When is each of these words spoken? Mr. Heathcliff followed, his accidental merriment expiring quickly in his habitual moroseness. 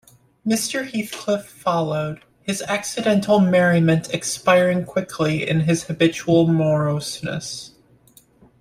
Mr. 0.43 0.91
Heathcliff 0.91 1.45
followed, 1.45 2.25
his 2.41 2.63
accidental 2.63 3.39
merriment 3.39 4.11
expiring 4.11 4.83
quickly 4.83 5.47
in 5.47 5.59
his 5.59 5.83
habitual 5.83 6.47
moroseness. 6.47 7.73